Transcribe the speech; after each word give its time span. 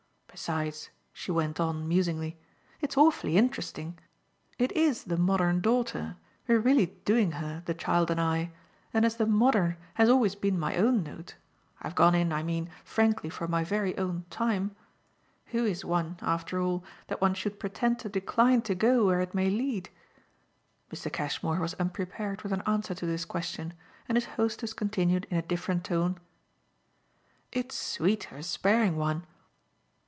Besides," 0.33 0.89
she 1.11 1.29
went 1.29 1.59
on 1.59 1.89
musingly, 1.89 2.37
"it's 2.79 2.95
awfully 2.95 3.35
interesting. 3.35 3.99
It 4.57 4.71
IS 4.71 5.03
the 5.03 5.17
modern 5.17 5.59
daughter 5.59 6.15
we're 6.47 6.61
really 6.61 6.85
'doing' 7.03 7.33
her, 7.33 7.63
the 7.65 7.73
child 7.73 8.09
and 8.09 8.19
I; 8.19 8.51
and 8.93 9.03
as 9.03 9.17
the 9.17 9.25
modern 9.25 9.75
has 9.95 10.07
always 10.07 10.35
been 10.35 10.57
my 10.57 10.77
own 10.77 11.03
note 11.03 11.35
I've 11.81 11.95
gone 11.95 12.15
in, 12.15 12.31
I 12.31 12.43
mean, 12.43 12.69
frankly 12.85 13.29
for 13.29 13.45
my 13.49 13.65
very 13.65 13.95
own 13.97 14.23
Time 14.29 14.73
who 15.47 15.65
is 15.65 15.83
one, 15.83 16.17
after 16.21 16.61
all, 16.61 16.85
that 17.07 17.19
one 17.19 17.33
should 17.33 17.59
pretend 17.59 17.99
to 17.99 18.09
decline 18.09 18.61
to 18.63 18.73
go 18.73 19.05
where 19.05 19.19
it 19.19 19.35
may 19.35 19.49
lead?" 19.49 19.89
Mr. 20.91 21.11
Cashmore 21.11 21.59
was 21.59 21.73
unprepared 21.73 22.41
with 22.43 22.53
an 22.53 22.63
answer 22.65 22.95
to 22.95 23.05
this 23.05 23.25
question, 23.25 23.73
and 24.07 24.15
his 24.15 24.25
hostess 24.25 24.71
continued 24.71 25.27
in 25.29 25.35
a 25.35 25.41
different 25.41 25.83
tone: 25.83 26.17
"It's 27.51 27.75
sweet 27.75 28.23
her 28.31 28.41
sparing 28.41 28.95
one!" 28.95 29.25